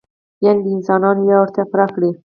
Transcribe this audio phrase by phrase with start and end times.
[0.45, 2.11] یعنې د انسانانو یوه اړتیا پوره کړي.